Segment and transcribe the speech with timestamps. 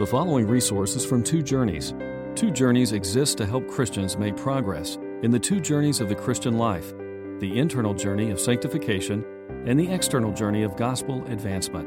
[0.00, 1.92] The following resources from Two Journeys.
[2.34, 6.56] Two Journeys exists to help Christians make progress in the two journeys of the Christian
[6.56, 6.94] life
[7.38, 9.22] the internal journey of sanctification
[9.66, 11.86] and the external journey of gospel advancement.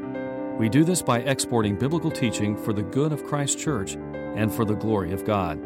[0.60, 4.64] We do this by exporting biblical teaching for the good of Christ's church and for
[4.64, 5.60] the glory of God.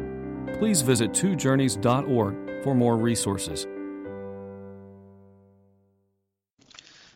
[0.57, 3.67] Please visit twojourneys.org for more resources.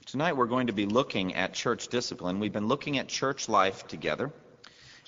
[0.06, 2.40] Tonight we're going to be looking at church discipline.
[2.40, 4.32] We've been looking at church life together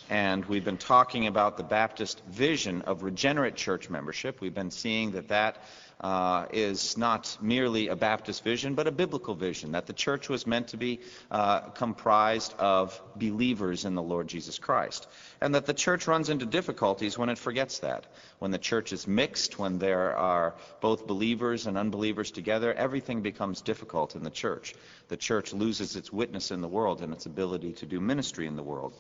[0.10, 4.40] and we've been talking about the Baptist vision of regenerate church membership.
[4.40, 5.58] We've been seeing that that
[6.02, 10.46] uh, is not merely a Baptist vision, but a biblical vision, that the church was
[10.46, 11.00] meant to be
[11.32, 15.08] uh, comprised of believers in the Lord Jesus Christ,
[15.42, 18.06] and that the church runs into difficulties when it forgets that.
[18.40, 23.62] When the church is mixed, when there are both believers and unbelievers together, everything becomes
[23.62, 24.76] difficult in the church.
[25.08, 28.58] The church loses its witness in the world and its ability to do ministry in
[28.58, 28.94] the world.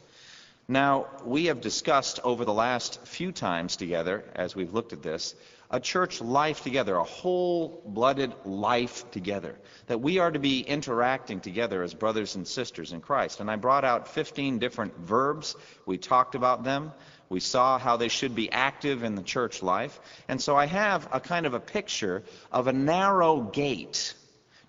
[0.67, 5.35] Now, we have discussed over the last few times together, as we've looked at this,
[5.69, 11.39] a church life together, a whole blooded life together, that we are to be interacting
[11.39, 13.41] together as brothers and sisters in Christ.
[13.41, 15.55] And I brought out 15 different verbs.
[15.85, 16.93] We talked about them.
[17.29, 19.99] We saw how they should be active in the church life.
[20.27, 24.15] And so I have a kind of a picture of a narrow gate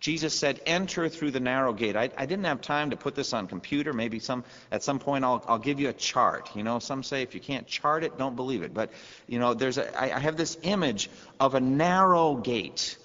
[0.07, 1.97] Jesus said, enter through the narrow gate.
[1.97, 3.93] I, I, didn't have time to put this on computer.
[3.93, 6.49] Maybe some at some point I'll, I'll give you a chart.
[6.55, 8.73] You know, some say if you can't chart it, don't believe it.
[8.73, 8.93] But,
[9.27, 12.97] you know, there's a, I, I have this image of a narrow gate.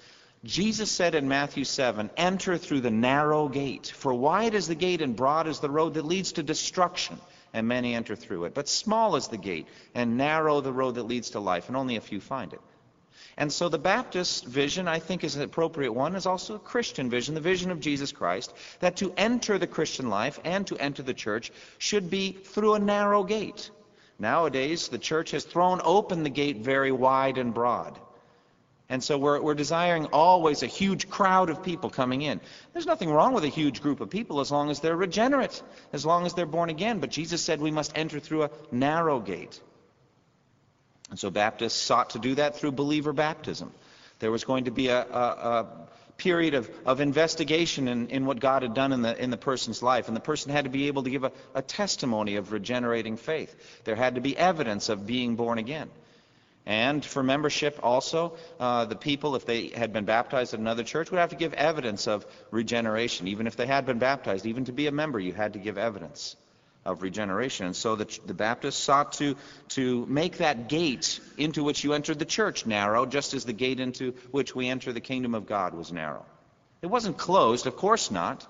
[0.43, 3.91] Jesus said in Matthew 7, enter through the narrow gate.
[3.95, 7.17] For wide is the gate and broad is the road that leads to destruction,
[7.51, 8.53] and many enter through it.
[8.53, 11.95] But small is the gate and narrow the road that leads to life, and only
[11.95, 12.61] a few find it.
[13.41, 17.09] And so the Baptist vision, I think, is an appropriate one, is also a Christian
[17.09, 21.01] vision, the vision of Jesus Christ, that to enter the Christian life and to enter
[21.01, 23.71] the church should be through a narrow gate.
[24.19, 27.99] Nowadays, the church has thrown open the gate very wide and broad.
[28.89, 32.41] And so we're, we're desiring always a huge crowd of people coming in.
[32.73, 35.63] There's nothing wrong with a huge group of people as long as they're regenerate,
[35.93, 36.99] as long as they're born again.
[36.99, 39.59] But Jesus said we must enter through a narrow gate.
[41.11, 43.71] And so Baptists sought to do that through believer baptism.
[44.19, 45.67] There was going to be a, a, a
[46.15, 49.83] period of, of investigation in, in, what God had done in the, in the person's
[49.83, 50.07] life.
[50.07, 53.53] And the person had to be able to give a, a testimony of regenerating faith.
[53.83, 55.89] There had to be evidence of being born again.
[56.65, 61.11] And for membership also, uh, the people, if they had been baptized at another church,
[61.11, 63.27] would have to give evidence of regeneration.
[63.27, 65.77] Even if they had been baptized, even to be a member, you had to give
[65.77, 66.37] evidence
[66.85, 67.67] of regeneration.
[67.67, 69.35] And so the, the Baptists sought to,
[69.69, 73.79] to make that gate into which you entered the church narrow, just as the gate
[73.79, 76.25] into which we enter the kingdom of God was narrow.
[76.81, 78.47] It wasn't closed, of course not.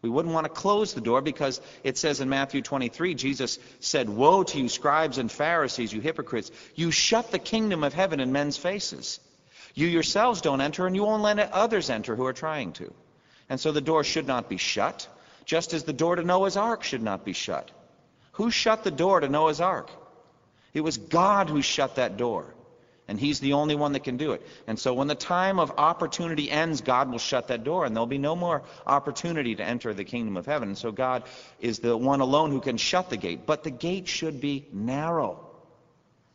[0.00, 4.08] We wouldn't want to close the door because it says in Matthew 23, Jesus said,
[4.08, 6.52] Woe to you, scribes and Pharisees, you hypocrites!
[6.76, 9.18] You shut the kingdom of heaven in men's faces.
[9.74, 12.92] You yourselves don't enter, and you won't let others enter who are trying to.
[13.48, 15.08] And so the door should not be shut
[15.48, 17.70] just as the door to Noah's ark should not be shut.
[18.32, 19.90] Who shut the door to Noah's ark?
[20.74, 22.54] It was God who shut that door.
[23.08, 24.46] And he's the only one that can do it.
[24.66, 28.06] And so when the time of opportunity ends, God will shut that door, and there'll
[28.06, 30.68] be no more opportunity to enter the kingdom of heaven.
[30.68, 31.22] And so God
[31.58, 33.46] is the one alone who can shut the gate.
[33.46, 35.46] But the gate should be narrow.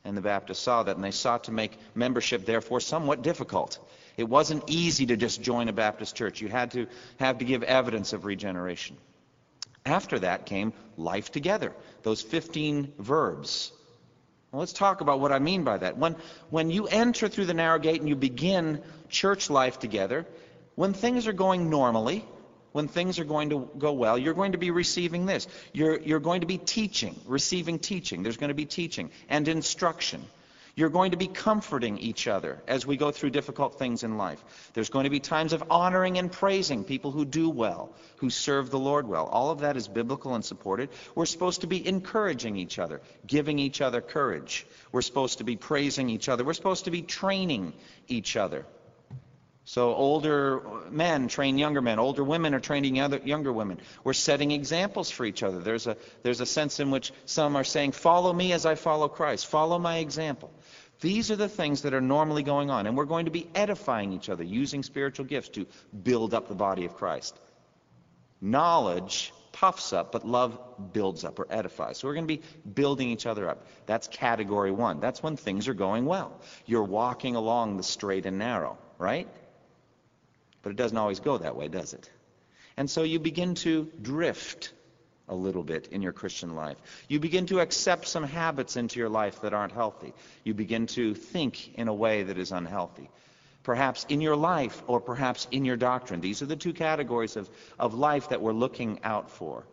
[0.04, 3.78] And the Baptists saw that, and they sought to make membership, therefore, somewhat difficult.
[4.18, 6.42] It wasn't easy to just join a Baptist church.
[6.42, 6.88] You had to
[7.20, 8.98] have to give evidence of regeneration.
[9.86, 13.72] After that came life together, those 15 verbs.
[14.52, 15.98] Well, let's talk about what I mean by that.
[15.98, 16.16] When,
[16.52, 20.26] when you enter through the narrow gate and you begin church life together,
[20.76, 22.24] when things are going normally,
[22.72, 25.48] when things are going to go well, you're going to be receiving this.
[25.74, 28.24] You're, you're going to be teaching, receiving teaching.
[28.24, 30.24] There's going to be teaching and instruction.
[30.76, 34.44] You're going to be comforting each other as we go through difficult things in life.
[34.74, 38.72] There's going to be times of honoring and praising people who do well, who serve
[38.72, 39.28] the Lord well.
[39.28, 40.90] All of that is biblical and supported.
[41.14, 44.66] We're supposed to be encouraging each other, giving each other courage.
[44.92, 46.44] We're supposed to be praising each other.
[46.44, 47.74] We're supposed to be training
[48.08, 48.66] each other.
[49.66, 51.98] So older men train younger men.
[51.98, 53.80] Older women are training other, younger women.
[54.04, 55.60] We're setting examples for each other.
[55.60, 59.08] There's a, there's a sense in which some are saying, follow me as I follow
[59.08, 59.48] Christ.
[59.48, 60.52] Follow my example.
[61.04, 62.88] These are the things that are normally going on.
[62.88, 65.68] And we're going to be edifying each other, using spiritual gifts to
[66.02, 67.38] build up the body of Christ.
[68.40, 70.58] Knowledge puffs up, but love
[70.94, 71.98] builds up or edifies.
[71.98, 72.42] So we're going to be
[72.74, 73.68] building each other up.
[73.86, 75.02] That's category one.
[75.02, 76.40] That's when things are going well.
[76.66, 79.28] You're walking along the straight and narrow, right?
[80.62, 82.10] But it doesn't always go that way, does it?
[82.78, 84.72] And so you begin to drift.
[85.28, 86.78] A little bit in your Christian life.
[87.08, 90.14] You begin to accept some habits into your life that aren't healthy.
[90.44, 93.10] You begin to think in a way that is unhealthy.
[93.64, 96.20] Perhaps in your life or perhaps in your doctrine.
[96.20, 97.50] These are the two categories of,
[97.80, 99.66] of life that we're looking out for.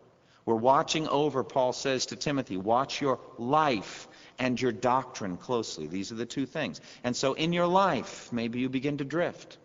[0.45, 4.07] We're watching over, Paul says to Timothy, watch your life
[4.39, 5.87] and your doctrine closely.
[5.87, 6.81] These are the two things.
[7.03, 9.57] And so in your life, maybe you begin to drift.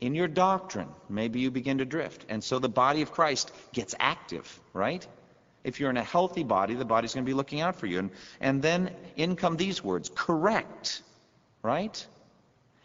[0.00, 2.26] In your doctrine, maybe you begin to drift.
[2.28, 5.06] And so the body of Christ gets active, right?
[5.62, 7.98] If you're in a healthy body, the body's going to be looking out for you.
[7.98, 8.10] And,
[8.40, 11.02] and then in come these words correct,
[11.62, 12.06] right?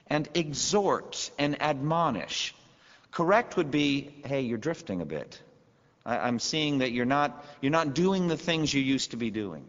[0.07, 2.55] And exhort and admonish.
[3.11, 5.41] Correct would be, hey, you're drifting a bit.
[6.05, 9.29] I, am seeing that you're not, you're not doing the things you used to be
[9.29, 9.65] doing.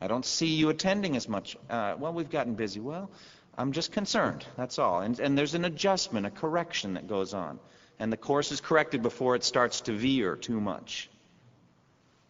[0.00, 1.56] I don't see you attending as much.
[1.68, 2.80] Uh, well, we've gotten busy.
[2.80, 3.10] Well,
[3.56, 4.44] I'm just concerned.
[4.56, 5.00] That's all.
[5.00, 7.58] And, and there's an adjustment, a correction that goes on.
[7.98, 11.10] And the course is corrected before it starts to veer too much.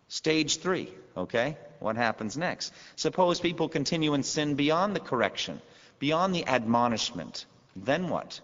[0.08, 1.56] Stage three, okay?
[1.78, 2.72] What happens next?
[2.96, 5.62] Suppose people continue in sin beyond the correction,
[5.98, 7.46] beyond the admonishment.
[7.76, 8.40] Then what?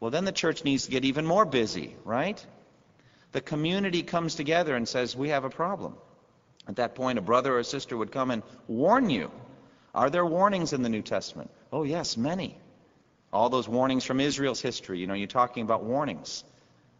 [0.00, 2.44] Well, then the church needs to get even more busy, right?
[3.30, 5.94] The community comes together and says, We have a problem.
[6.68, 9.30] At that point, a brother or a sister would come and warn you.
[9.94, 11.50] Are there warnings in the New Testament?
[11.72, 12.58] Oh, yes, many.
[13.32, 14.98] All those warnings from Israel's history.
[14.98, 16.44] You know, you're talking about warnings.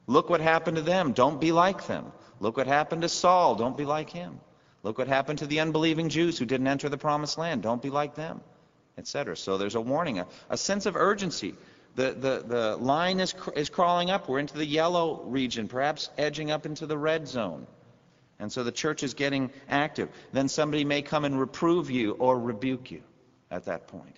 [0.07, 1.13] Look what happened to them.
[1.13, 2.11] Don't be like them.
[2.41, 3.55] Look what happened to Saul.
[3.55, 4.41] Don't be like him.
[4.83, 7.63] Look what happened to the unbelieving Jews who didn't enter the promised land.
[7.63, 8.41] Don't be like them,
[8.99, 9.37] etc.
[9.37, 11.55] So there's a warning, a, a sense of urgency.
[11.95, 14.29] The, the, the line is, is crawling up.
[14.29, 17.67] We're into the yellow region, perhaps edging up into the red zone.
[18.41, 20.09] And so the church is getting active.
[20.33, 23.03] Then somebody may come and reprove you or rebuke you
[23.51, 24.17] at that point.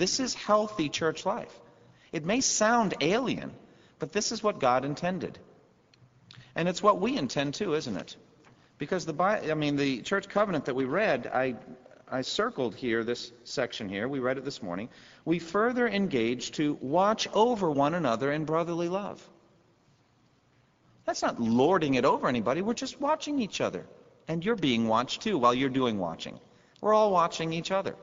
[0.00, 1.54] This is healthy church life.
[2.10, 3.52] It may sound alien,
[3.98, 5.38] but this is what God intended.
[6.54, 8.16] And it's what we intend too, isn't it?
[8.78, 11.56] Because the I mean the church covenant that we read, I
[12.10, 14.08] I circled here this section here.
[14.08, 14.88] We read it this morning.
[15.26, 19.22] We further engage to watch over one another in brotherly love.
[21.04, 22.62] That's not lording it over anybody.
[22.62, 23.84] We're just watching each other.
[24.28, 26.40] And you're being watched too while you're doing watching.
[26.80, 27.96] We're all watching each other.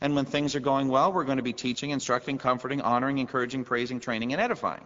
[0.00, 3.64] And when things are going well, we're going to be teaching, instructing, comforting, honoring, encouraging,
[3.64, 4.84] praising, training, and edifying.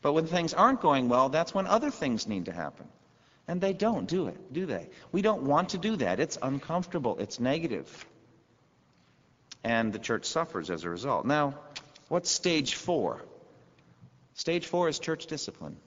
[0.00, 2.86] But when things aren't going well, that's when other things need to happen.
[3.48, 4.88] And they don't do it, do they?
[5.10, 6.20] We don't want to do that.
[6.20, 8.06] It's uncomfortable, it's negative.
[9.64, 11.24] And the church suffers as a result.
[11.24, 11.58] Now,
[12.08, 13.24] what's stage four?
[14.34, 15.78] Stage four is church discipline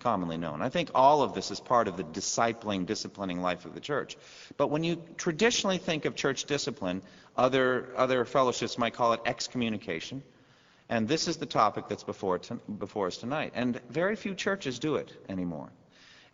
[0.00, 0.62] commonly known.
[0.62, 4.16] I think all of this is part of the discipling, disciplining life of the church.
[4.56, 7.02] But when you traditionally think of church discipline,
[7.36, 10.22] other, other fellowships might call it excommunication.
[10.88, 12.40] And this is the topic that's before,
[12.78, 13.52] before us tonight.
[13.54, 15.70] And very few churches do it anymore.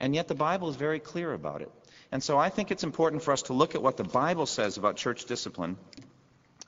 [0.00, 1.70] And yet the Bible is very clear about it.
[2.10, 4.78] And so I think it's important for us to look at what the Bible says
[4.78, 5.76] about church discipline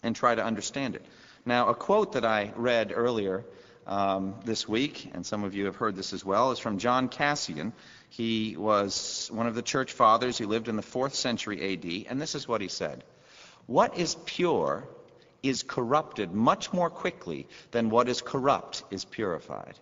[0.03, 1.05] and try to understand it.
[1.47, 3.45] Now, a quote that I read earlier
[3.87, 7.09] um, this week, and some of you have heard this as well, is from John
[7.09, 7.73] Cassian.
[8.11, 10.37] He was one of the church fathers.
[10.37, 13.03] He lived in the 4th century AD, and this is what he said
[13.69, 14.89] What is pure
[15.43, 19.79] is corrupted much more quickly than what is corrupt is purified.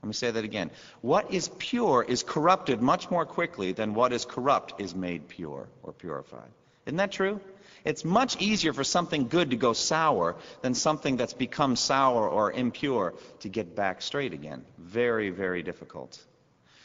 [0.00, 0.70] Let me say that again.
[1.00, 5.68] What is pure is corrupted much more quickly than what is corrupt is made pure
[5.82, 6.52] or purified.
[6.86, 7.40] Isn't that true?
[7.84, 12.52] It's much easier for something good to go sour than something that's become sour or
[12.52, 14.64] impure to get back straight again.
[14.78, 16.24] Very, very difficult.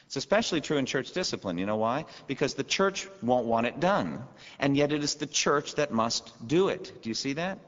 [0.06, 1.58] It's especially true in church discipline.
[1.58, 2.06] You know why?
[2.28, 4.24] Because the church won't want it done.
[4.60, 7.02] And yet it is the church that must do it.
[7.02, 7.60] Do you see that?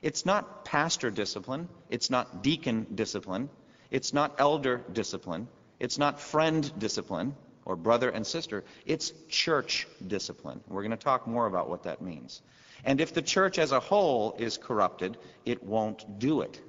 [0.00, 1.68] It's not pastor discipline.
[1.90, 3.50] It's not deacon discipline.
[3.90, 5.48] It's not elder discipline.
[5.78, 7.34] It's not friend discipline
[7.64, 8.64] or brother and sister.
[8.86, 10.60] It's church discipline.
[10.68, 12.42] We're going to talk more about what that means.
[12.84, 16.60] And if the church as a whole is corrupted, it won't do it.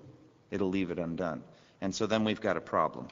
[0.51, 1.43] It'll leave it undone.
[1.82, 3.08] And so then we've got a problem.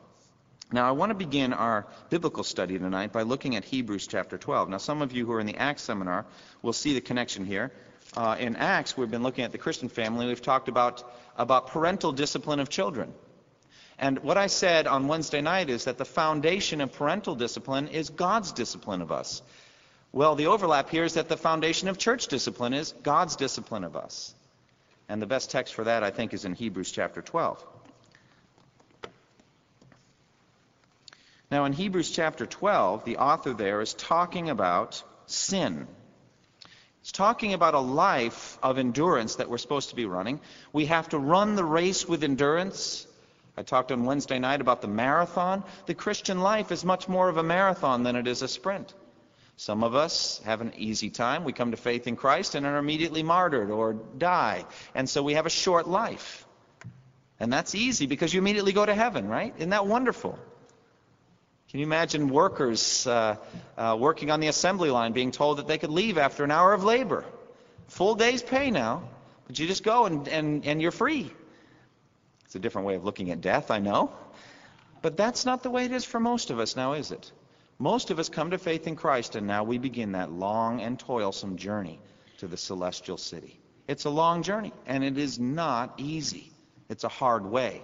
[0.74, 4.70] Now, I want to begin our biblical study tonight by looking at Hebrews chapter 12.
[4.70, 6.26] Now, some of you who are in the Acts seminar
[6.62, 7.74] will see the connection here.
[8.16, 10.28] Uh, in Acts, we've been looking at the Christian family.
[10.28, 11.04] We've talked about,
[11.36, 13.14] about parental discipline of children.
[14.00, 18.10] And what I said on Wednesday night is that the foundation of parental discipline is
[18.10, 19.42] God's discipline of us.
[20.14, 23.98] Well, the overlap here is that the foundation of church discipline is God's discipline of
[23.98, 24.34] us.
[25.10, 27.66] And the best text for that, I think, is in Hebrews chapter 12.
[31.52, 35.86] Now, in Hebrews chapter 12, the author there is talking about sin.
[37.02, 40.40] He's talking about a life of endurance that we're supposed to be running.
[40.72, 43.06] We have to run the race with endurance
[43.58, 45.64] I talked on Wednesday night about the marathon.
[45.86, 48.94] The Christian life is much more of a marathon than it is a sprint.
[49.58, 51.44] Some of us have an easy time.
[51.44, 54.66] We come to faith in Christ and are immediately martyred or die.
[54.96, 56.48] And so we have a short life.
[57.40, 59.54] And that's easy because you immediately go to heaven, right?
[59.58, 60.40] Isn't that wonderful?
[61.72, 63.38] Can you imagine workers uh,
[63.78, 66.74] uh, working on the assembly line being told that they could leave after an hour
[66.74, 67.24] of labor?
[67.88, 69.04] Full day's pay now,
[69.48, 71.32] but you just go and, and, and you're free.
[72.44, 74.12] It's a different way of looking at death, I know.
[75.02, 77.32] But that's not the way it is for most of us now, is it?
[77.80, 81.00] Most of us come to faith in Christ, and now we begin that long and
[81.00, 82.02] toilsome journey
[82.40, 83.62] to the celestial city.
[83.88, 86.52] It's a long journey, and it is not easy.
[86.90, 87.82] It's a hard way.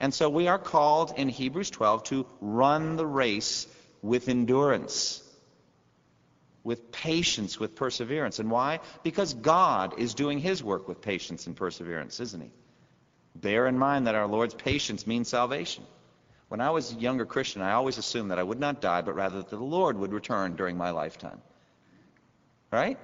[0.00, 3.66] And so we are called in Hebrews 12 to run the race
[4.00, 5.22] with endurance,
[6.64, 8.38] with patience, with perseverance.
[8.38, 8.80] And why?
[9.02, 12.50] Because God is doing his work with patience and perseverance, isn't he?
[13.34, 15.84] Bear in mind that our Lord's patience means salvation.
[16.48, 19.14] When I was a younger Christian, I always assumed that I would not die, but
[19.14, 21.40] rather that the Lord would return during my lifetime.
[22.72, 22.98] Right?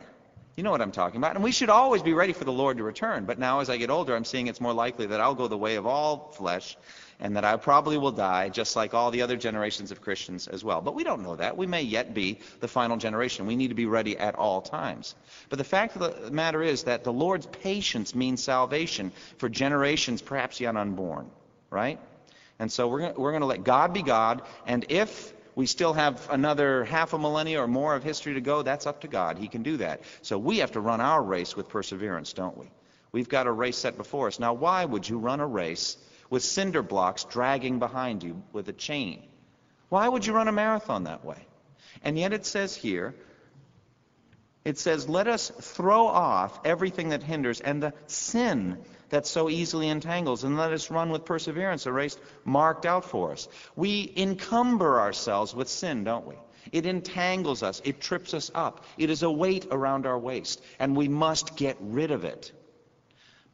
[0.56, 1.34] You know what I'm talking about.
[1.34, 3.26] And we should always be ready for the Lord to return.
[3.26, 5.58] But now, as I get older, I'm seeing it's more likely that I'll go the
[5.58, 6.78] way of all flesh
[7.20, 10.64] and that I probably will die, just like all the other generations of Christians as
[10.64, 10.80] well.
[10.80, 11.58] But we don't know that.
[11.58, 13.46] We may yet be the final generation.
[13.46, 15.14] We need to be ready at all times.
[15.50, 20.22] But the fact of the matter is that the Lord's patience means salvation for generations
[20.22, 21.30] perhaps yet unborn,
[21.68, 22.00] right?
[22.58, 26.84] And so we're going to let God be God, and if we still have another
[26.84, 29.38] half a millennia or more of history to go, that's up to God.
[29.38, 30.02] He can do that.
[30.20, 32.70] So we have to run our race with perseverance, don't we?
[33.10, 34.38] We've got a race set before us.
[34.38, 35.96] Now, why would you run a race
[36.28, 39.22] with cinder blocks dragging behind you with a chain?
[39.88, 41.46] Why would you run a marathon that way?
[42.02, 43.14] And yet it says here,
[44.62, 48.76] it says, let us throw off everything that hinders and the sin
[49.10, 53.32] that so easily entangles, and let us run with perseverance a race marked out for
[53.32, 53.48] us.
[53.75, 56.34] We encumber ourselves with sin, don't we?
[56.72, 57.80] It entangles us.
[57.84, 58.84] It trips us up.
[58.98, 62.52] It is a weight around our waist, and we must get rid of it.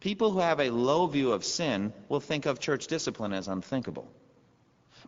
[0.01, 4.11] People who have a low view of sin will think of church discipline as unthinkable.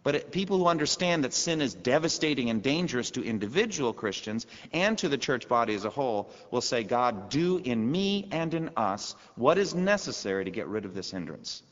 [0.05, 4.97] But it, people who understand that sin is devastating and dangerous to individual Christians and
[4.99, 8.71] to the church body as a whole will say, God, do in me and in
[8.77, 11.63] us what is necessary to get rid of this hindrance.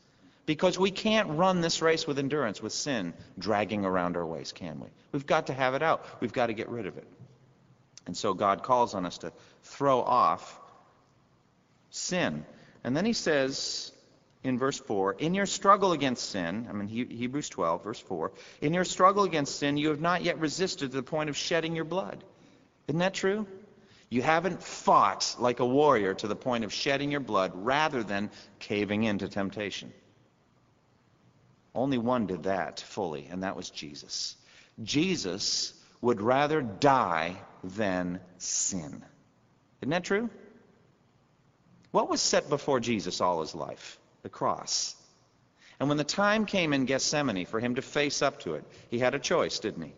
[0.47, 4.79] Because we can't run this race with endurance with sin dragging around our waist, can
[4.79, 4.87] we?
[5.11, 6.05] We've got to have it out.
[6.19, 7.07] We've got to get rid of it.
[8.07, 10.59] And so God calls on us to throw off
[11.91, 12.45] sin.
[12.83, 13.92] And then he says,
[14.43, 18.31] in verse 4, in your struggle against sin, I mean Hebrews 12, verse 4,
[18.61, 21.75] in your struggle against sin, you have not yet resisted to the point of shedding
[21.75, 22.23] your blood.
[22.87, 23.47] Isn't that true?
[24.09, 28.29] You haven't fought like a warrior to the point of shedding your blood rather than
[28.59, 29.93] caving into temptation.
[31.73, 34.35] Only one did that fully, and that was Jesus.
[34.83, 39.03] Jesus would rather die than sin.
[39.81, 40.29] Isn't that true?
[41.91, 43.97] What was set before Jesus all his life?
[44.23, 44.95] The cross.
[45.79, 48.99] And when the time came in Gethsemane for him to face up to it, he
[48.99, 49.93] had a choice, didn't he?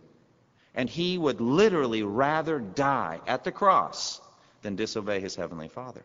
[0.73, 4.19] And he would literally rather die at the cross
[4.61, 6.03] than disobey his heavenly Father.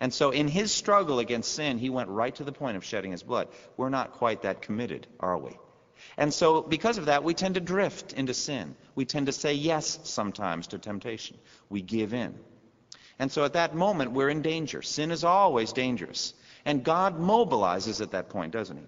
[0.00, 3.12] And so in his struggle against sin, he went right to the point of shedding
[3.12, 3.48] his blood.
[3.76, 5.58] We're not quite that committed, are we?
[6.16, 8.74] And so because of that, we tend to drift into sin.
[8.94, 11.38] We tend to say yes sometimes to temptation.
[11.68, 12.34] We give in.
[13.18, 14.82] And so at that moment, we're in danger.
[14.82, 16.34] Sin is always dangerous.
[16.64, 18.84] And God mobilizes at that point, doesn't he?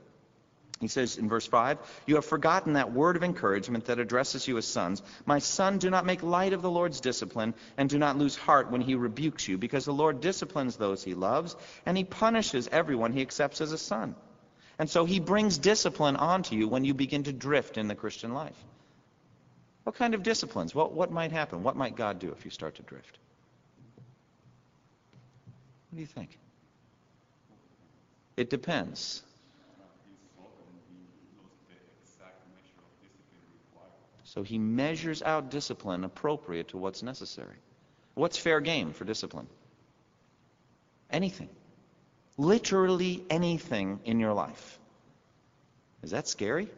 [0.81, 4.59] He says in verse 5, You have forgotten that word of encouragement that addresses you
[4.59, 5.03] as sons.
[5.25, 8.71] My son, do not make light of the Lord's discipline, and do not lose heart
[8.71, 11.57] when he rebukes you, because the Lord disciplines those he loves,
[11.87, 14.15] and he punishes everyone he accepts as a son.
[14.79, 18.35] And so he brings discipline onto you when you begin to drift in the Christian
[18.35, 18.57] life.
[19.85, 20.75] What kind of disciplines?
[20.75, 21.63] What, what might happen?
[21.63, 23.19] What might God do if you start to drift?
[25.91, 26.39] What do you think?
[28.37, 29.23] It depends.
[34.25, 37.57] So he measures out discipline appropriate to what's necessary.
[38.15, 39.47] What's fair game for discipline?
[41.11, 41.49] Anything.
[42.37, 44.79] Literally anything in your life.
[46.03, 46.69] Is that scary?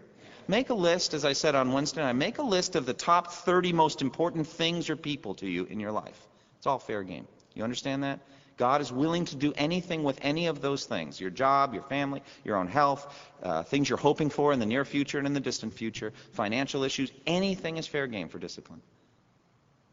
[0.46, 3.32] Make a list, as I said on Wednesday night, make a list of the top
[3.32, 6.26] 30 most important things or people to you in your life.
[6.58, 7.26] It's all fair game.
[7.54, 8.20] You understand that?
[8.58, 12.22] God is willing to do anything with any of those things your job, your family,
[12.44, 15.40] your own health, uh, things you're hoping for in the near future and in the
[15.40, 17.10] distant future, financial issues.
[17.26, 18.82] Anything is fair game for discipline.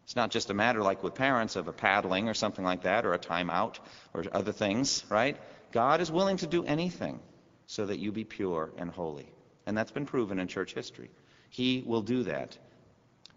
[0.03, 3.05] It's not just a matter like with parents of a paddling or something like that
[3.05, 3.79] or a timeout
[4.13, 5.37] or other things, right?
[5.71, 7.19] God is willing to do anything.
[7.67, 9.27] so that you be pure and holy.
[9.65, 11.09] And that's been proven in church history.
[11.49, 12.57] He will do that.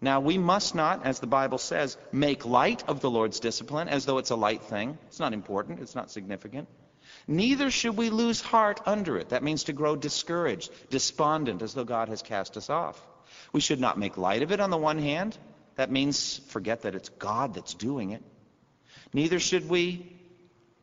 [0.01, 4.05] Now, we must not, as the Bible says, make light of the Lord's discipline as
[4.05, 4.97] though it's a light thing.
[5.07, 6.69] It's not important, it's not significant.
[7.27, 9.29] Neither should we lose heart under it.
[9.29, 12.99] That means to grow discouraged, despondent, as though God has cast us off.
[13.51, 15.37] We should not make light of it on the one hand.
[15.75, 18.23] That means forget that it's God that's doing it.
[19.13, 20.18] Neither should we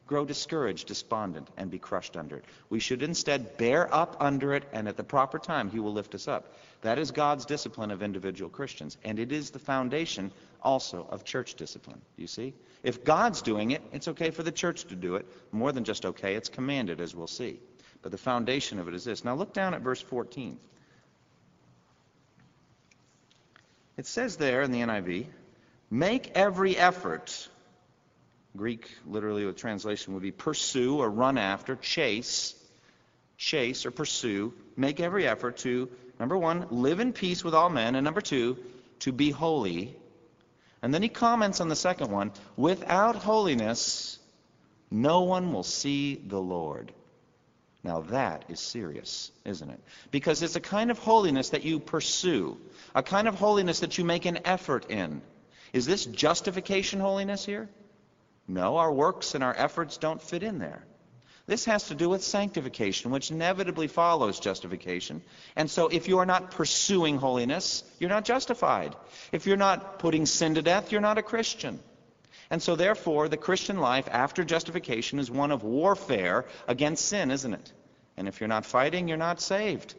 [0.07, 2.45] grow discouraged, despondent, and be crushed under it.
[2.71, 6.15] We should instead bear up under it, and at the proper time, He will lift
[6.15, 6.55] us up.
[6.83, 10.31] That is God's discipline of individual Christians, and it is the foundation
[10.63, 12.01] also of church discipline.
[12.17, 12.55] You see?
[12.83, 15.27] If God's doing it, it's okay for the church to do it.
[15.51, 17.61] More than just okay, it's commanded, as we'll see.
[18.03, 19.25] But the foundation of it is this.
[19.25, 20.59] Now look down at verse 14.
[23.97, 25.27] It says there in the NIV,
[25.91, 27.49] make every effort
[28.57, 32.55] Greek, literally, the translation would be pursue or run after, chase,
[33.37, 37.95] chase or pursue, make every effort to, number one, live in peace with all men,
[37.95, 38.57] and number two,
[39.01, 39.95] to be holy.
[40.83, 44.19] And then he comments on the second one without holiness,
[44.91, 46.93] no one will see the Lord.
[47.83, 49.81] Now that is serious, isn't it?
[50.11, 52.59] Because it's a kind of holiness that you pursue,
[52.95, 55.23] a kind of holiness that you make an effort in.
[55.73, 57.69] Is this justification holiness here?
[58.49, 60.85] No, our works and our efforts don't fit in there.
[61.47, 65.23] This has to do with sanctification, which inevitably follows justification.
[65.55, 68.97] And so if you are not pursuing holiness, you're not justified.
[69.31, 71.79] If you're not putting sin to death, you're not a Christian.
[72.51, 77.55] And so therefore, the Christian life after justification is one of warfare against sin, isn't
[77.55, 77.73] it?
[78.17, 79.95] And if you're not fighting, you're not saved.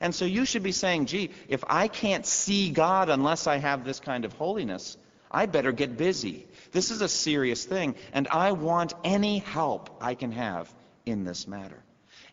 [0.00, 3.84] And so you should be saying, gee, if I can't see God unless I have
[3.84, 4.96] this kind of holiness,
[5.30, 6.46] I better get busy.
[6.74, 10.68] This is a serious thing, and I want any help I can have
[11.06, 11.80] in this matter.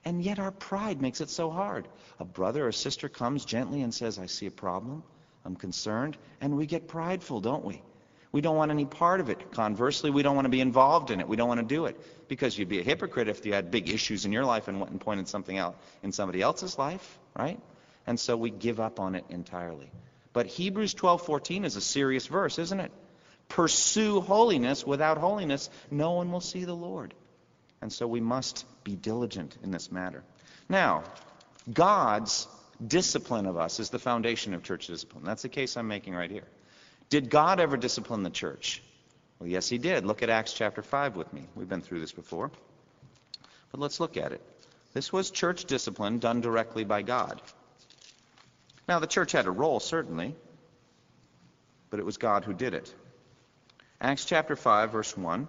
[0.04, 1.88] And yet our pride makes it so hard.
[2.20, 5.04] A brother or sister comes gently and says, I see a problem,
[5.46, 7.84] I'm concerned, and we get prideful, don't we?
[8.32, 9.52] We don't want any part of it.
[9.52, 11.28] Conversely, we don't want to be involved in it.
[11.28, 12.02] We don't want to do it.
[12.28, 14.92] Because you'd be a hypocrite if you had big issues in your life and went
[14.92, 17.60] and pointed something out in somebody else's life, right?
[18.08, 19.92] And so we give up on it entirely.
[20.34, 22.92] But Hebrews 12:14 is a serious verse, isn't it?
[23.52, 24.86] Pursue holiness.
[24.88, 27.14] Without holiness, no one will see the Lord.
[27.82, 30.24] And so we must be diligent in this matter.
[30.70, 31.04] Now,
[31.72, 32.48] God's
[32.86, 35.26] discipline of us is the foundation of church discipline.
[35.26, 36.48] That's the case I'm making right here.
[37.10, 38.82] Did God ever discipline the church?
[39.38, 40.06] Well, yes, he did.
[40.06, 41.46] Look at Acts chapter 5 with me.
[41.54, 42.52] We've been through this before.
[43.72, 44.42] But let's look at it.
[44.94, 47.42] This was church discipline done directly by God.
[48.88, 50.36] Now, the church had a role, certainly,
[51.90, 52.94] but it was God who did it.
[54.04, 55.48] Acts chapter 5, verse 1.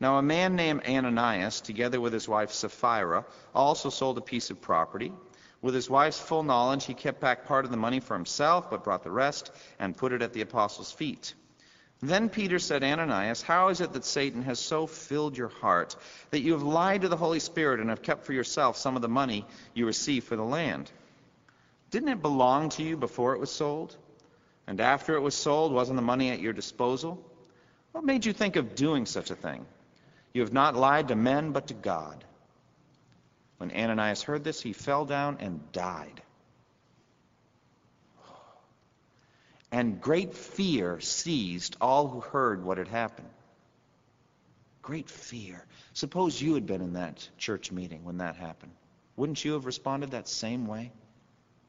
[0.00, 4.62] Now, a man named Ananias, together with his wife Sapphira, also sold a piece of
[4.62, 5.12] property.
[5.60, 8.84] With his wife's full knowledge, he kept back part of the money for himself, but
[8.84, 11.34] brought the rest and put it at the apostles' feet.
[12.00, 15.94] Then Peter said, Ananias, how is it that Satan has so filled your heart
[16.30, 19.02] that you have lied to the Holy Spirit and have kept for yourself some of
[19.02, 19.44] the money
[19.74, 20.90] you received for the land?
[21.90, 23.94] Didn't it belong to you before it was sold?
[24.66, 27.22] And after it was sold, wasn't the money at your disposal?
[27.94, 29.64] What made you think of doing such a thing?
[30.32, 32.24] You have not lied to men, but to God.
[33.58, 36.20] When Ananias heard this, he fell down and died.
[39.70, 43.30] And great fear seized all who heard what had happened.
[44.82, 45.64] Great fear.
[45.92, 48.72] Suppose you had been in that church meeting when that happened.
[49.14, 50.90] Wouldn't you have responded that same way?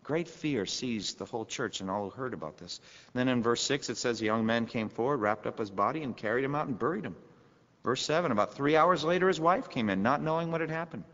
[0.06, 2.80] Great fear seized the whole church and all who heard about this.
[3.16, 6.04] Then in verse 6 it says, A young man came forward, wrapped up his body,
[6.04, 7.16] and carried him out and buried him.
[7.84, 11.06] Verse 7 About three hours later, his wife came in, not knowing what had happened.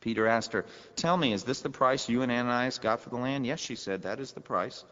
[0.00, 3.16] Peter asked her, Tell me, is this the price you and Ananias got for the
[3.16, 3.46] land?
[3.46, 4.84] Yes, she said, That is the price.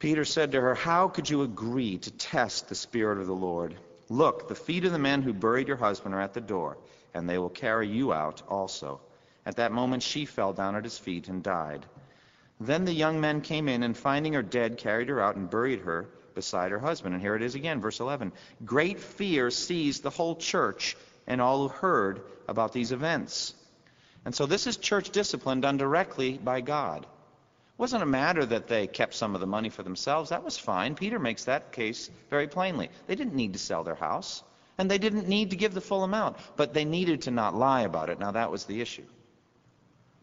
[0.00, 3.76] Peter said to her, How could you agree to test the Spirit of the Lord?
[4.08, 6.78] Look, the feet of the men who buried your husband are at the door,
[7.14, 9.00] and they will carry you out also.
[9.46, 11.86] At that moment she fell down at his feet and died.
[12.60, 15.80] Then the young men came in, and finding her dead, carried her out and buried
[15.80, 17.14] her beside her husband.
[17.14, 18.32] And here it is again, verse 11.
[18.64, 23.54] Great fear seized the whole church and all who heard about these events.
[24.24, 27.04] And so this is church discipline done directly by God.
[27.04, 30.28] It wasn't a matter that they kept some of the money for themselves.
[30.28, 30.94] That was fine.
[30.94, 32.90] Peter makes that case very plainly.
[33.06, 34.42] They didn't need to sell their house,
[34.76, 37.82] and they didn't need to give the full amount, but they needed to not lie
[37.82, 38.20] about it.
[38.20, 39.06] Now, that was the issue.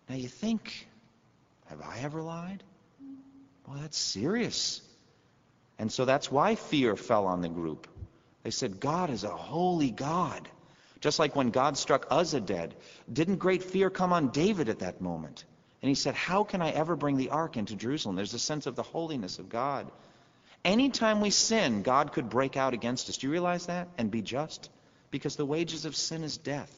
[0.09, 0.87] Now you think,
[1.67, 2.63] have I ever lied?
[3.67, 4.81] Well, that's serious.
[5.77, 7.87] And so that's why fear fell on the group.
[8.43, 10.47] They said, God is a holy God.
[11.01, 12.73] Just like when God struck Uzzah dead,
[13.11, 15.45] didn't great fear come on David at that moment?
[15.81, 18.15] And he said, How can I ever bring the ark into Jerusalem?
[18.15, 19.91] There's a sense of the holiness of God.
[20.65, 23.17] Anytime we sin, God could break out against us.
[23.17, 23.87] Do you realize that?
[23.97, 24.69] And be just?
[25.11, 26.73] Because the wages of sin is death.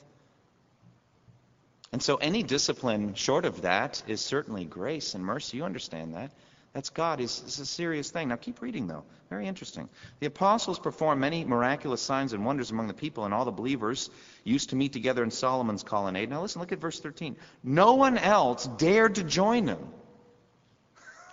[1.91, 5.58] And so any discipline short of that is certainly grace and mercy.
[5.58, 6.32] You understand that.
[6.73, 7.19] That's God.
[7.19, 8.28] It's, it's, a serious thing.
[8.28, 9.04] Now keep reading, though.
[9.30, 9.89] Very interesting.
[10.19, 14.12] The apostles performed many miraculous signs and wonders among the people, and all the believers
[14.43, 16.30] used to meet together in Solomon's colonnade.
[16.30, 17.38] Now listen, look at verse 13.
[17.63, 19.89] No one else dared to join them.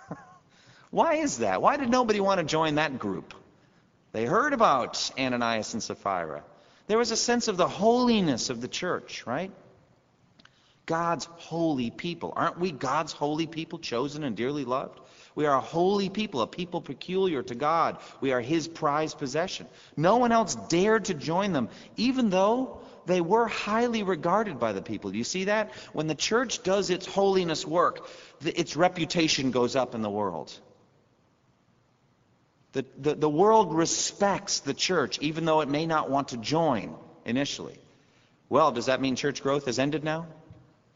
[0.89, 1.61] Why is that?
[1.61, 3.35] Why did nobody want to join that group?
[4.13, 6.43] They heard about Ananias and Sapphira.
[6.87, 9.51] There was a sense of the holiness of the church, right?
[10.87, 12.33] God's holy people.
[12.35, 14.99] Aren't we God's holy people, chosen and dearly loved?
[15.35, 17.99] We are a holy people, a people peculiar to God.
[18.21, 19.67] We are His prized possession.
[19.95, 24.81] No one else dared to join them, even though they were highly regarded by the
[24.81, 25.11] people.
[25.11, 25.73] Do you see that?
[25.93, 28.07] When the church does its holiness work,
[28.43, 30.57] its reputation goes up in the world.
[32.71, 36.95] The, the, the world respects the church, even though it may not want to join
[37.25, 37.77] initially.
[38.49, 40.27] Well, does that mean church growth has ended now?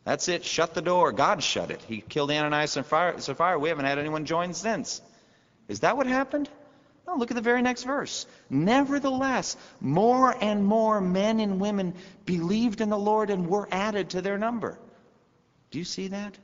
[0.04, 0.44] That's it.
[0.44, 1.12] Shut the door.
[1.12, 1.82] God shut it.
[1.84, 3.60] He killed Ananias and Sapphira.
[3.60, 5.02] We haven't had anyone join since.
[5.68, 6.50] Is that what happened?
[7.08, 8.26] No, look at the very next verse.
[8.50, 11.94] Nevertheless, more and more men and women
[12.26, 14.78] believed in the Lord and were added to their number.
[15.72, 16.38] Do you see that?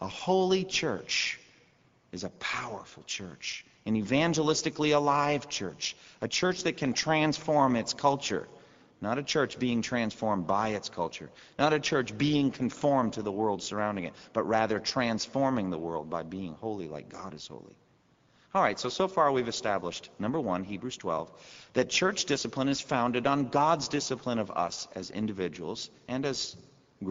[0.00, 1.38] A holy church
[2.12, 8.48] is a powerful church, an evangelistically alive church, a church that can transform its culture.
[9.00, 11.30] Not a church being transformed by its culture.
[11.58, 16.08] Not a church being conformed to the world surrounding it, but rather transforming the world
[16.08, 17.76] by being holy like God is holy.
[18.54, 21.30] All right, so so far we've established, number one, Hebrews 12,
[21.74, 26.56] that church discipline is founded on God's discipline of us as individuals and as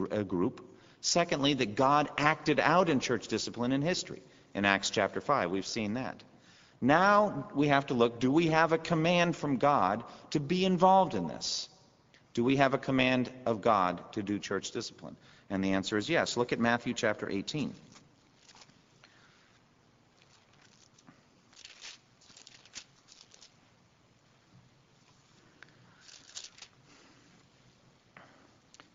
[0.10, 0.68] a group.
[1.02, 4.24] Secondly, that God acted out in church discipline in history.
[4.56, 6.24] In Acts chapter 5, we've seen that.
[6.82, 11.14] Now we have to look do we have a command from God to be involved
[11.14, 11.70] in this?
[12.36, 15.16] Do we have a command of God to do church discipline?
[15.50, 16.36] And the answer is yes.
[16.36, 17.74] Look at Matthew chapter 18.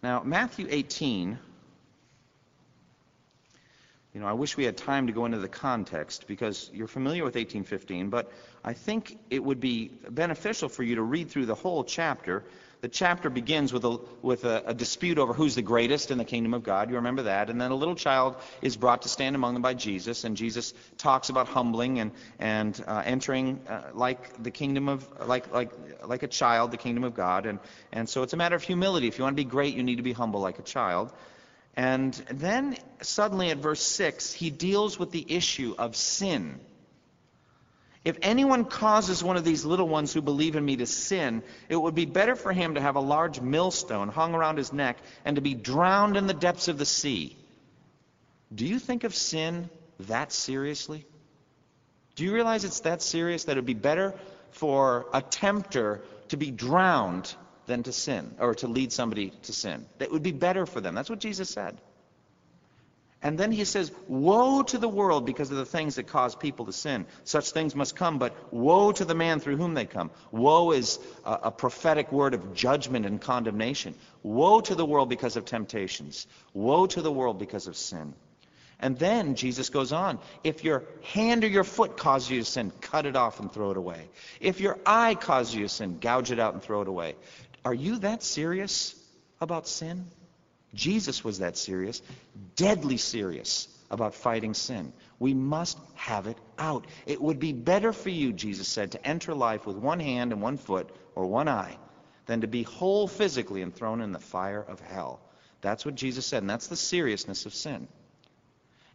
[0.02, 1.38] Now, Matthew 18,
[4.12, 7.24] you know, I wish we had time to go into the context because you're familiar
[7.24, 8.30] with 1815, but
[8.62, 12.44] I think it would be beneficial for you to read through the whole chapter
[12.80, 16.24] the chapter begins with, a, with a, a, dispute over who's the greatest in the
[16.24, 16.88] kingdom of God.
[16.88, 17.50] You remember that.
[17.50, 20.72] And then a little child is brought to stand among them by Jesus, and Jesus
[20.96, 25.70] talks about humbling and, and uh, entering uh, like the kingdom of, like, like,
[26.06, 27.44] like a child, the kingdom of God.
[27.44, 27.58] And,
[27.92, 29.08] and so it's a matter of humility.
[29.08, 31.12] If you want to be great, you need to be humble like a child.
[31.76, 36.60] And then suddenly at verse 6, he deals with the issue of sin.
[38.02, 41.76] If anyone causes one of these little ones who believe in me to sin, it
[41.76, 45.36] would be better for him to have a large millstone hung around his neck and
[45.36, 47.36] to be drowned in the depths of the sea.
[48.54, 49.68] Do you think of sin
[50.00, 51.04] that seriously?
[52.16, 54.14] Do you realize it's that serious that it would be better
[54.52, 57.34] for a tempter to be drowned
[57.66, 59.86] than to sin, or to lead somebody to sin?
[59.98, 60.94] That would be better for them.
[60.94, 61.80] That's what Jesus said.
[63.22, 66.66] And then he says, Woe to the world because of the things that cause people
[66.66, 67.04] to sin.
[67.24, 70.10] Such things must come, but woe to the man through whom they come.
[70.30, 73.94] Woe is a, a, prophetic word of judgment and condemnation.
[74.22, 76.26] Woe to the world because of temptations.
[76.54, 78.14] Woe to the world because of sin.
[78.82, 82.72] And then Jesus goes on, if your hand or your foot causes you to sin,
[82.80, 84.08] cut it off and throw it away.
[84.40, 87.16] If your eye causes you to sin, gouge it out and throw it away.
[87.66, 88.94] Are you that serious
[89.38, 90.06] about sin?
[90.74, 92.00] Jesus was that serious,
[92.56, 94.92] deadly serious about fighting sin.
[95.18, 96.86] We must have it out.
[97.06, 100.40] It would be better for you, Jesus said, to enter life with one hand and
[100.40, 101.76] one foot or one eye
[102.26, 105.20] than to be whole physically and thrown in the fire of hell.
[105.60, 107.88] That's what Jesus said, and that's the seriousness of sin.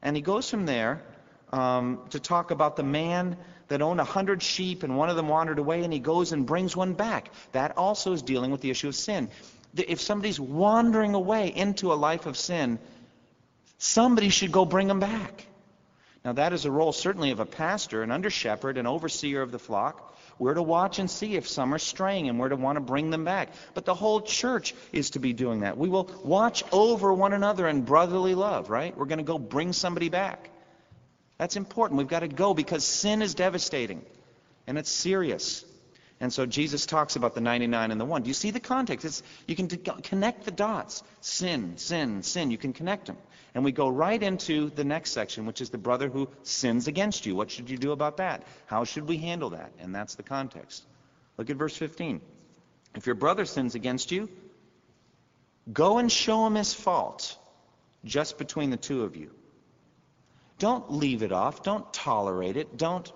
[0.01, 1.03] And he goes from there
[1.51, 5.27] um, to talk about the man that owned a hundred sheep and one of them
[5.27, 7.31] wandered away, and he goes and brings one back.
[7.51, 9.29] That also is dealing with the issue of sin
[9.75, 12.79] if somebody's wandering away into a life of sin,
[13.77, 15.45] somebody should go bring them back.
[16.23, 19.51] Now, that is a role certainly of a pastor, an under shepherd, an overseer of
[19.51, 20.15] the flock.
[20.39, 23.09] We're to watch and see if some are straying, and we're to want to bring
[23.09, 23.49] them back.
[23.73, 25.77] But the whole church is to be doing that.
[25.77, 28.97] We will watch over one another in brotherly love, right?
[28.97, 30.49] We're going to go bring somebody back.
[31.37, 31.99] That's important.
[31.99, 34.03] We've got to go because sin is devastating,
[34.67, 35.63] and it's serious.
[36.25, 38.23] And so Jesus talks about the 99 and the 1.
[38.23, 39.05] Do you see the context?
[39.05, 41.03] It's, you can connect the dots.
[41.21, 42.49] Sin, sin, sin.
[42.49, 43.17] You can connect them.
[43.53, 47.27] And we go right into the next section, which is the brother who sins against
[47.27, 47.35] you.
[47.35, 48.41] What should you do about that?
[48.65, 49.71] How should we handle that?
[49.77, 50.83] And that's the context.
[51.37, 52.19] Look at verse 15.
[52.95, 54.27] If your brother sins against you,
[55.71, 57.37] go and show him his fault
[58.03, 59.29] just between the two of you.
[60.57, 61.61] Don't leave it off.
[61.61, 62.77] Don't tolerate it.
[62.77, 63.13] Don't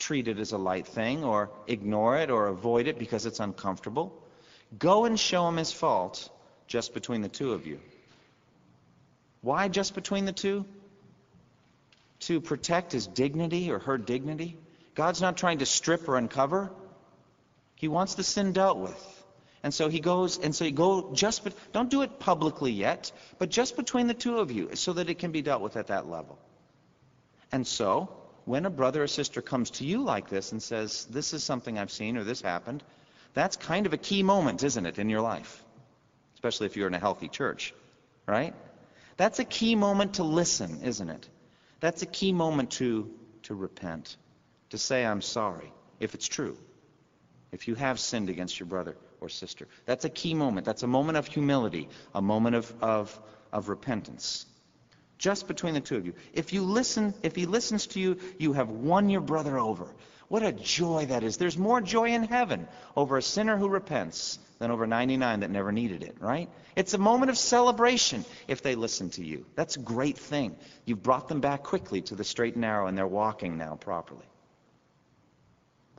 [0.00, 4.20] treat it as a light thing or ignore it or avoid it because it's uncomfortable.
[4.76, 6.28] Go and show him his fault
[6.66, 7.78] just between the two of you.
[9.42, 10.64] Why just between the two?
[12.20, 14.56] To protect his dignity or her dignity.
[14.94, 16.70] God's not trying to strip or uncover.
[17.76, 19.24] He wants the sin dealt with.
[19.62, 23.12] And so he goes, and so you go just, but don't do it publicly yet,
[23.38, 25.88] but just between the two of you so that it can be dealt with at
[25.88, 26.38] that level.
[27.52, 28.08] And so,
[28.44, 31.78] when a brother or sister comes to you like this and says, this is something
[31.78, 32.82] I've seen or this happened,
[33.34, 35.62] that's kind of a key moment, isn't it, in your life?
[36.34, 37.74] Especially if you're in a healthy church,
[38.26, 38.54] right?
[39.16, 41.28] That's a key moment to listen, isn't it?
[41.80, 43.10] That's a key moment to,
[43.44, 44.16] to repent,
[44.70, 46.56] to say, I'm sorry, if it's true
[47.52, 49.66] if you have sinned against your brother or sister.
[49.86, 50.64] That's a key moment.
[50.64, 53.20] That's a moment of humility, a moment of, of,
[53.52, 54.46] of repentance.
[55.20, 56.14] Just between the two of you.
[56.32, 59.86] If you listen, if he listens to you, you have won your brother over.
[60.28, 61.36] What a joy that is.
[61.36, 65.72] There's more joy in heaven over a sinner who repents than over 99 that never
[65.72, 66.48] needed it, right?
[66.74, 69.44] It's a moment of celebration if they listen to you.
[69.56, 70.56] That's a great thing.
[70.86, 74.26] You've brought them back quickly to the straight and narrow, and they're walking now properly.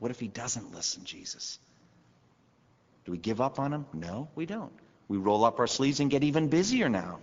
[0.00, 1.60] What if he doesn't listen, Jesus?
[3.04, 3.86] Do we give up on him?
[3.92, 4.72] No, we don't.
[5.06, 7.20] We roll up our sleeves and get even busier now.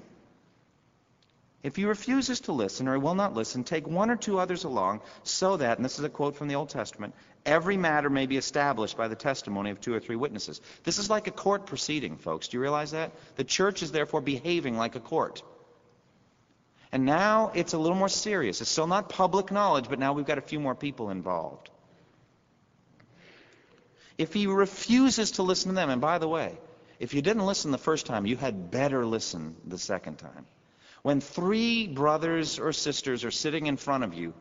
[1.62, 4.64] If he refuses to listen or he will not listen, take one or two others
[4.64, 7.14] along so that, and this is a quote from the Old Testament,
[7.46, 10.62] every matter may be established by the testimony of two or three witnesses.
[10.84, 12.48] This is like a court proceeding, folks.
[12.48, 13.12] Do you realize that?
[13.36, 15.44] The church is therefore behaving like a court.
[16.94, 18.62] And now it's a little more serious.
[18.62, 21.70] It's still not public knowledge, but now we've got a few more people involved.
[24.18, 26.58] If he refuses to listen to them, and by the way,
[27.00, 30.46] if you didn't listen the first time, you had better listen the second time.
[31.02, 34.34] When three brothers or sisters are sitting in front of you,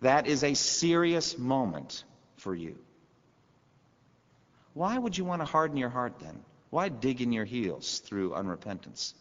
[0.00, 2.04] that is a serious moment
[2.36, 2.78] for you.
[4.74, 6.44] Why would you want to harden your heart then?
[6.70, 9.14] Why dig in your heels through unrepentance?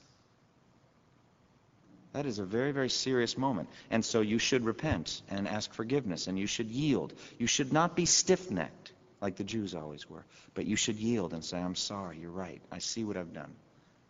[2.12, 3.70] That is a very, very serious moment.
[3.92, 7.14] And so you should repent and ask forgiveness, and you should yield.
[7.38, 10.26] You should not be stiff necked like the Jews always were.
[10.54, 12.62] But you should yield and say, I'm sorry, you're right.
[12.72, 13.54] I see what I've done.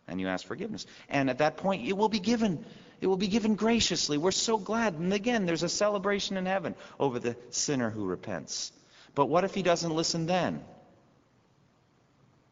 [0.08, 0.86] And you ask forgiveness.
[1.08, 2.64] And at that point, it will be given.
[3.00, 4.18] It will be given graciously.
[4.18, 4.94] We're so glad.
[4.94, 8.72] And again, there's a celebration in heaven over the sinner who repents.
[9.14, 10.62] But what if he doesn't listen then?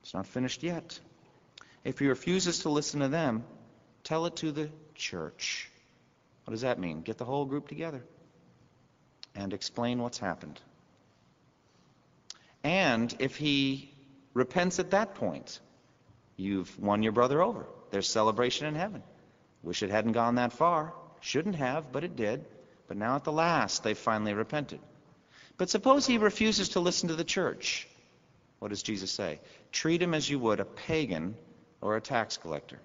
[0.02, 0.98] It's not finished yet.
[1.84, 3.44] If he refuses to listen to them,
[4.02, 5.70] tell it to the church.
[6.44, 7.02] What does that mean?
[7.02, 8.02] Get the whole group together
[9.34, 10.60] and explain what's happened.
[12.62, 13.92] And if he
[14.32, 15.60] repents at that point,
[16.36, 17.66] you've won your brother over.
[17.90, 19.02] There's celebration in heaven.
[19.62, 20.92] Wish it hadn't gone that far.
[21.20, 22.44] Shouldn't have, but it did.
[22.86, 24.80] But now at the last, they finally repented.
[25.56, 27.88] But suppose he refuses to listen to the church.
[28.58, 29.40] What does Jesus say?
[29.72, 31.36] Treat him as you would a pagan
[31.80, 32.78] or a tax collector.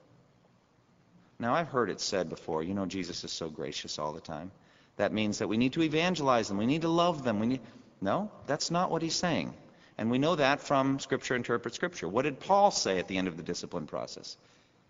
[1.39, 4.51] Now, I've heard it said before, you know, Jesus is so gracious all the time.
[4.97, 6.57] That means that we need to evangelize them.
[6.57, 7.39] We need to love them.
[7.39, 7.61] We need...
[8.01, 9.53] No, that's not what he's saying.
[9.99, 12.07] And we know that from Scripture interprets Scripture.
[12.07, 14.37] What did Paul say at the end of the discipline process?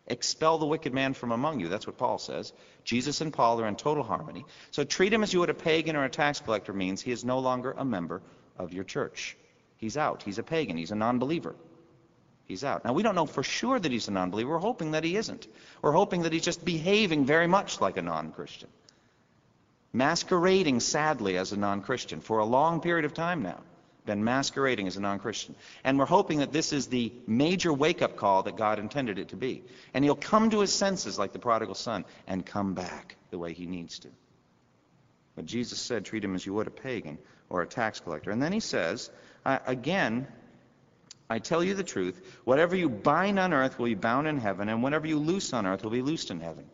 [0.05, 1.67] Expel the wicked man from among you.
[1.67, 2.53] That's what Paul says.
[2.83, 4.45] Jesus and Paul are in total harmony.
[4.69, 7.25] So treat him as you would a pagan or a tax collector means he is
[7.25, 8.21] no longer a member
[8.59, 9.35] of your church.
[9.77, 10.21] He's out.
[10.21, 10.77] He's a pagan.
[10.77, 11.55] He's a non-believer.
[12.45, 12.85] He's out.
[12.85, 14.51] Now, we don't know for sure that he's a non-believer.
[14.51, 15.47] We're hoping that he isn't.
[15.81, 18.69] We're hoping that he's just behaving very much like a non-Christian.
[19.91, 23.59] Masquerading, sadly, as a non-Christian for a long period of time now
[24.09, 25.55] been masquerading as a non Christian.
[25.83, 29.29] And we're hoping that this is the major wake up call that God intended it
[29.29, 29.63] to be.
[29.93, 33.53] And he'll come to his senses like the prodigal son and come back the way
[33.53, 34.09] he needs to.
[35.35, 37.19] But Jesus said, treat him as you would a pagan
[37.49, 38.31] or a tax collector.
[38.31, 39.11] And then he says,
[39.45, 40.27] again,
[41.29, 44.67] I tell you the truth, whatever you bind on earth will be bound in heaven,
[44.67, 46.65] and whatever you loose on earth will be loosed in heaven.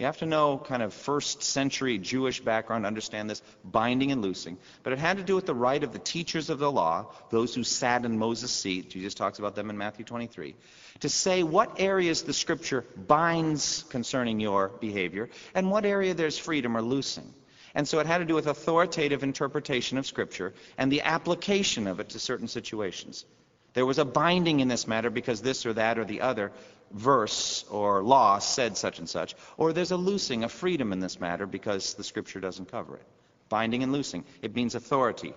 [0.00, 4.22] You have to know kind of first century Jewish background to understand this binding and
[4.22, 4.56] loosing.
[4.82, 7.54] But it had to do with the right of the teachers of the law, those
[7.54, 10.56] who sat in Moses' seat, Jesus talks about them in Matthew 23,
[11.00, 16.78] to say what areas the scripture binds concerning your behavior and what area there's freedom
[16.78, 17.34] or loosing.
[17.74, 22.00] And so it had to do with authoritative interpretation of Scripture and the application of
[22.00, 23.26] it to certain situations.
[23.74, 26.50] There was a binding in this matter because this or that or the other
[26.92, 29.34] verse or law said such and such.
[29.56, 33.06] Or there's a loosing, a freedom in this matter because the Scripture doesn't cover it.
[33.48, 34.24] Binding and loosing.
[34.42, 35.34] It means authority.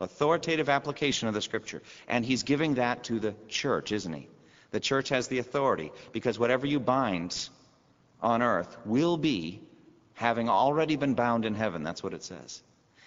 [0.00, 1.82] Authoritative application of the Scripture.
[2.08, 4.28] And he's giving that to the church, isn't he?
[4.70, 7.48] The church has the authority because whatever you bind
[8.20, 9.60] on earth will be
[10.14, 11.82] having already been bound in heaven.
[11.82, 12.62] That's what it says.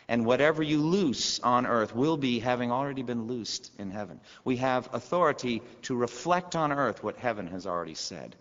[0.10, 4.20] And whatever you loose on earth will be having already been loosed in heaven.
[4.44, 8.36] We have authority to reflect on earth what heaven has already said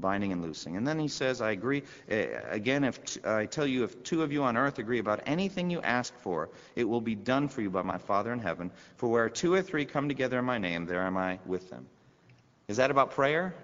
[0.00, 0.78] binding and loosing.
[0.78, 1.82] And then he says, I agree.
[2.10, 5.20] Uh, again, if t- I tell you, if two of you on earth agree about
[5.26, 8.70] anything you ask for, it will be done for you by my Father in heaven.
[8.96, 11.86] For where two or three come together in my name, there am I with them.
[12.68, 13.54] Is that about prayer?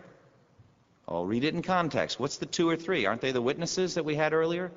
[1.09, 2.20] Oh, read it in context.
[2.20, 3.07] What's the two or three?
[3.07, 4.70] Aren't they the witnesses that we had earlier?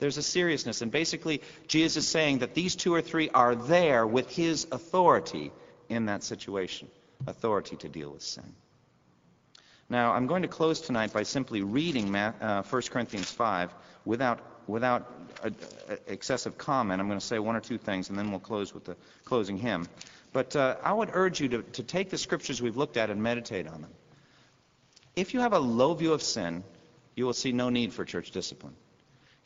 [0.00, 0.82] There's a seriousness.
[0.82, 5.52] And basically, Jesus is saying that these two or three are there with his authority
[5.88, 6.88] in that situation
[7.26, 8.54] authority to deal with sin.
[9.90, 15.12] Now, I'm going to close tonight by simply reading uh, 1 Corinthians 5 without, without
[15.42, 15.52] a,
[15.88, 17.00] a excessive comment.
[17.00, 19.58] I'm going to say one or two things, and then we'll close with the closing
[19.58, 19.86] hymn.
[20.32, 23.22] But uh, I would urge you to, to take the scriptures we've looked at and
[23.22, 23.90] meditate on them.
[25.16, 26.62] If you have a low view of sin,
[27.16, 28.76] you will see no need for church discipline.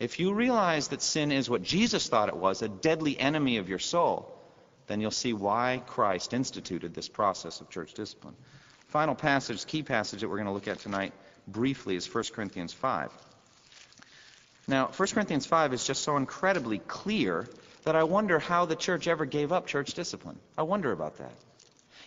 [0.04, 3.70] If you realize that sin is what Jesus thought it was, a deadly enemy of
[3.70, 4.38] your soul,
[4.86, 8.34] then you'll see why Christ instituted this process of church discipline.
[8.88, 11.14] Final passage, key passage that we're going to look at tonight
[11.48, 13.10] briefly is 1 Corinthians 5.
[14.68, 17.48] Now, 1 Corinthians 5 is just so incredibly clear
[17.84, 20.38] that I wonder how the church ever gave up church discipline.
[20.58, 21.32] I wonder about that.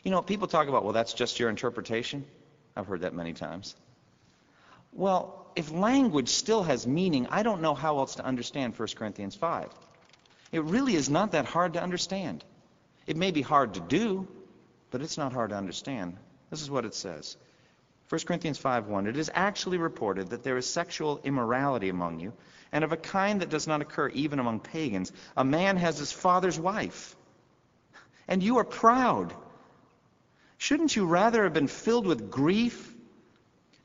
[0.04, 2.26] You know, people talk about, well, that's just your interpretation.
[2.76, 3.76] I've heard that many times.
[4.94, 9.34] Well, if language still has meaning, I don't know how else to understand 1 Corinthians
[9.34, 9.68] 5.
[10.52, 12.46] It really is not that hard to understand.
[13.08, 14.28] It may be hard to do,
[14.92, 16.16] but it's not hard to understand.
[16.52, 17.38] This is what it says.
[18.10, 22.34] 1 Corinthians 5:1 It is actually reported that there is sexual immorality among you,
[22.72, 25.12] and of a kind that does not occur even among pagans.
[25.36, 27.16] A man has his father's wife,
[28.28, 29.34] and you are proud.
[30.60, 32.94] Shouldn't you rather have been filled with grief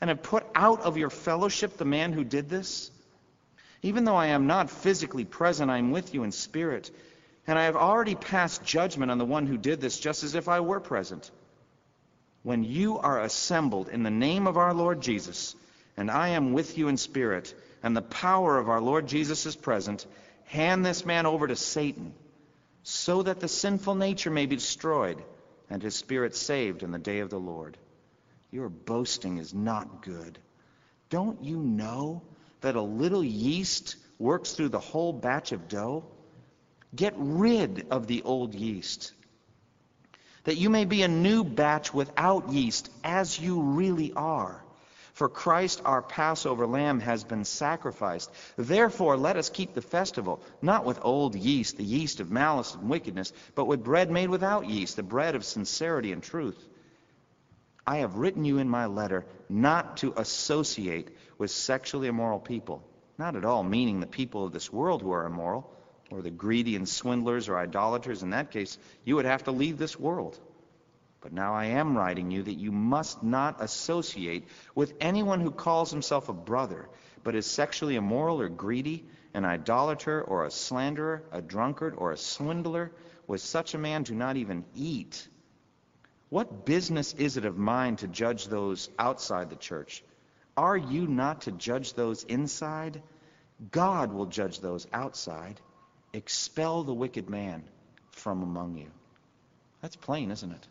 [0.03, 2.91] and have put out of your fellowship the man who did this?
[3.83, 6.91] Even though I am not physically present, I am with you in spirit,
[7.47, 10.49] and I have already passed judgment on the one who did this, just as if
[10.49, 11.31] I were present.
[12.43, 15.55] When you are assembled in the name of our Lord Jesus,
[15.97, 19.55] and I am with you in spirit, and the power of our Lord Jesus is
[19.55, 20.05] present,
[20.47, 22.13] hand this man over to Satan,
[22.83, 25.23] so that the sinful nature may be destroyed,
[25.71, 27.79] and his spirit saved in the day of the Lord.
[28.53, 30.39] Your boasting is not good.
[31.09, 32.23] Don't you know
[32.61, 36.05] that a little yeast works through the whole batch of dough?
[36.95, 39.13] Get rid of the old yeast,
[40.45, 44.63] that you may be a new batch without yeast, as you really are.
[45.15, 48.31] For Christ, our Passover lamb, has been sacrificed.
[48.57, 52.91] Therefore, let us keep the festival, not with old yeast, the yeast of malice and
[52.91, 56.63] wickedness, but with bread made without yeast, the bread of sincerity and truth.
[57.87, 62.83] I have written you in my letter not to associate with sexually immoral people.
[63.19, 65.71] Not at all meaning the people of this world who are immoral,
[66.11, 68.23] or the greedy and swindlers or idolaters.
[68.23, 70.39] In that case, you would have to leave this world.
[71.21, 75.91] But now I am writing you that you must not associate with anyone who calls
[75.91, 76.89] himself a brother,
[77.23, 82.17] but is sexually immoral or greedy, an idolater or a slanderer, a drunkard or a
[82.17, 82.93] swindler.
[83.27, 85.29] With such a man, do not even eat.
[86.33, 90.03] What business is it of mine to judge those outside the church?
[90.57, 93.03] Are you not to judge those inside?
[93.71, 95.61] God will judge those outside.
[96.15, 97.65] Expel the wicked man
[98.13, 98.91] from among you.
[99.83, 100.67] That's plain, isn't it?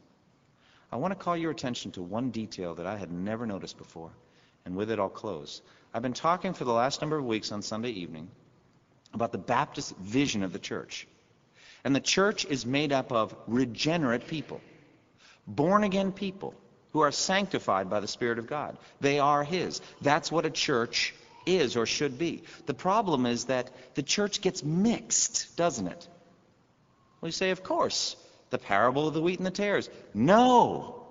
[0.91, 4.09] I want to call your attention to one detail that I had never noticed before,
[4.65, 5.61] and with it I'll close.
[5.93, 8.31] I've been talking for the last number of weeks on Sunday evening
[9.13, 11.07] about the Baptist vision of the church.
[11.83, 14.59] And the church is made up of regenerate people
[15.55, 16.53] born again people
[16.93, 18.77] who are sanctified by the Spirit of God.
[18.99, 19.81] They are His.
[20.01, 21.13] That's what a church
[21.45, 22.43] is or should be.
[22.65, 26.07] The problem is that the church gets mixed, doesn't it?
[27.19, 28.15] Well, you say, of course,
[28.49, 29.89] the parable of the wheat and the tares.
[30.13, 31.05] No.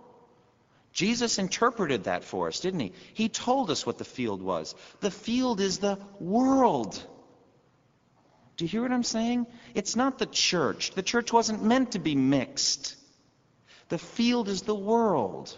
[0.93, 2.93] Jesus interpreted that for us, didn't he?
[3.15, 4.75] He told us what the field was.
[5.01, 7.01] The field is the world.
[8.57, 9.47] Do you hear what I'm saying?
[9.75, 10.91] It's not the church.
[10.93, 12.97] The church wasn't meant to be mixed.
[13.91, 15.57] The field is the world.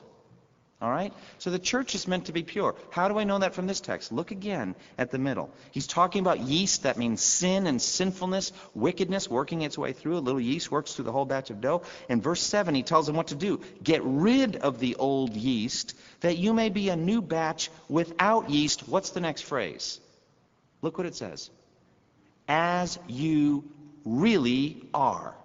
[0.82, 1.12] All right?
[1.38, 2.74] So the church is meant to be pure.
[2.90, 4.10] How do I know that from this text?
[4.10, 5.54] Look again at the middle.
[5.70, 6.82] He's talking about yeast.
[6.82, 10.18] That means sin and sinfulness, wickedness working its way through.
[10.18, 11.82] A little yeast works through the whole batch of dough.
[12.08, 13.60] In verse 7, he tells them what to do.
[13.80, 18.88] Get rid of the old yeast that you may be a new batch without yeast.
[18.88, 20.00] What's the next phrase?
[20.80, 21.48] Look what it says.
[22.48, 23.70] As you
[24.04, 25.36] really are.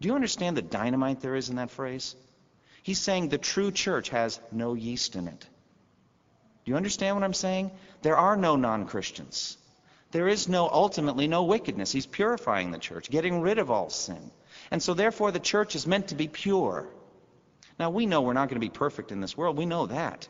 [0.00, 2.16] Do you understand the dynamite there is in that phrase?
[2.82, 5.46] He's saying the true church has no yeast in it.
[6.64, 7.70] Do you understand what I'm saying?
[8.02, 9.58] There are no non Christians.
[10.12, 11.92] There is no, ultimately, no wickedness.
[11.92, 14.30] He's purifying the church, getting rid of all sin.
[14.70, 16.88] And so, therefore, the church is meant to be pure.
[17.78, 19.56] Now, we know we're not going to be perfect in this world.
[19.56, 20.26] We know that.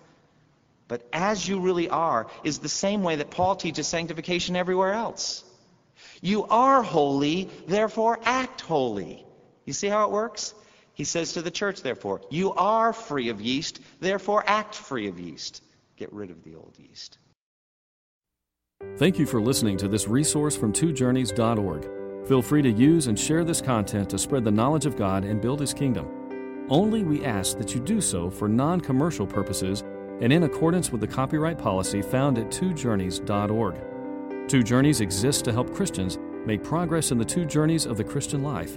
[0.87, 5.45] But as you really are is the same way that Paul teaches sanctification everywhere else.
[6.21, 9.25] You are holy, therefore act holy.
[9.71, 10.53] You see how it works?
[10.95, 15.21] He says to the church, therefore, you are free of yeast, therefore act free of
[15.21, 15.63] yeast.
[15.97, 17.19] Get rid of the old yeast.
[18.97, 22.27] Thank you for listening to this resource from twojourneys.org.
[22.27, 25.41] Feel free to use and share this content to spread the knowledge of God and
[25.41, 26.67] build His kingdom.
[26.69, 29.85] Only we ask that you do so for non commercial purposes
[30.21, 34.49] and in accordance with the copyright policy found at twojourneys.org.
[34.49, 38.43] Two Journeys exists to help Christians make progress in the two journeys of the Christian
[38.43, 38.77] life